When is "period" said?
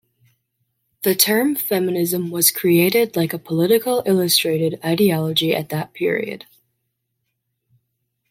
5.93-6.47